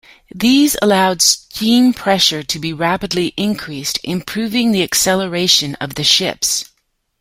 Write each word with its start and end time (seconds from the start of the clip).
These 0.33 0.75
allowed 0.81 1.21
steam 1.21 1.93
pressure 1.93 2.41
to 2.41 2.57
be 2.57 2.73
rapidly 2.73 3.35
increased, 3.37 3.99
improving 4.03 4.71
the 4.71 4.81
acceleration 4.81 5.75
of 5.75 5.93
the 5.93 6.03
ships. 6.03 6.71